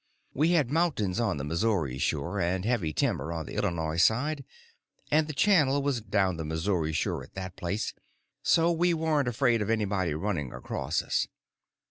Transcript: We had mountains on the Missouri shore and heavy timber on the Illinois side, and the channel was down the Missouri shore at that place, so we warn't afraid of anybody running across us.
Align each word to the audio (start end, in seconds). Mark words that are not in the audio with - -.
We 0.33 0.53
had 0.53 0.71
mountains 0.71 1.19
on 1.19 1.37
the 1.37 1.43
Missouri 1.43 1.99
shore 1.99 2.39
and 2.41 2.65
heavy 2.65 2.91
timber 2.91 3.31
on 3.31 3.45
the 3.45 3.53
Illinois 3.53 3.97
side, 3.97 4.43
and 5.11 5.27
the 5.27 5.31
channel 5.31 5.83
was 5.83 6.01
down 6.01 6.37
the 6.37 6.43
Missouri 6.43 6.91
shore 6.91 7.21
at 7.21 7.35
that 7.35 7.55
place, 7.55 7.93
so 8.41 8.71
we 8.71 8.95
warn't 8.95 9.27
afraid 9.27 9.61
of 9.61 9.69
anybody 9.69 10.15
running 10.15 10.51
across 10.53 11.03
us. 11.03 11.27